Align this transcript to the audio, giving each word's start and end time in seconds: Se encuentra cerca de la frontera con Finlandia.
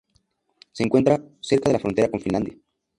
Se 0.71 0.81
encuentra 0.83 1.21
cerca 1.41 1.69
de 1.69 1.73
la 1.73 1.79
frontera 1.79 2.09
con 2.09 2.19
Finlandia. 2.19 2.57